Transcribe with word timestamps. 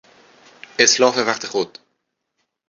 اتلاف 0.79 1.17
وقت 1.17 1.45
خود 1.45 1.77